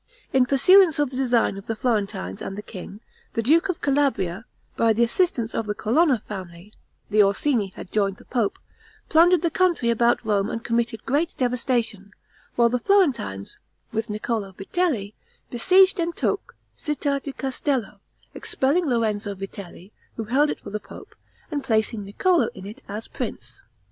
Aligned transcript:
In 0.33 0.47
pursuance 0.47 0.97
of 0.97 1.11
the 1.11 1.15
design 1.15 1.57
of 1.59 1.67
the 1.67 1.75
Florentines 1.75 2.41
and 2.41 2.57
the 2.57 2.63
king, 2.63 3.01
the 3.33 3.43
duke 3.43 3.69
of 3.69 3.81
Calabria, 3.81 4.45
by 4.75 4.93
the 4.93 5.03
assistance 5.03 5.53
of 5.53 5.67
the 5.67 5.75
Colonna 5.75 6.23
family 6.27 6.73
(the 7.11 7.21
Orsini 7.21 7.67
had 7.75 7.91
joined 7.91 8.17
the 8.17 8.25
pope), 8.25 8.57
plundered 9.09 9.43
the 9.43 9.51
country 9.51 9.91
about 9.91 10.25
Rome 10.25 10.49
and 10.49 10.63
committed 10.63 11.05
great 11.05 11.35
devastation; 11.37 12.13
while 12.55 12.67
the 12.67 12.79
Florentines, 12.79 13.59
with 13.91 14.09
Niccolo 14.09 14.53
Vitelli, 14.53 15.13
besieged 15.51 15.99
and 15.99 16.15
took 16.15 16.55
Citta 16.75 17.19
di 17.23 17.31
Castello, 17.31 17.99
expelling 18.33 18.87
Lorenzo 18.87 19.35
Vitelli, 19.35 19.91
who 20.15 20.23
held 20.23 20.49
it 20.49 20.61
for 20.61 20.71
the 20.71 20.79
pope, 20.79 21.13
and 21.51 21.63
placing 21.63 22.03
Niccolo 22.05 22.47
in 22.55 22.65
it 22.65 22.81
as 22.87 23.07
prince. 23.07 23.61